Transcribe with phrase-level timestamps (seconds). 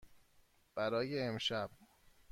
[0.75, 1.71] برای امشب.